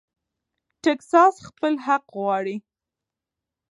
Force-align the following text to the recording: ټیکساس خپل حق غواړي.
ټیکساس 0.83 1.35
خپل 1.47 1.73
حق 1.85 2.03
غواړي. 2.17 2.55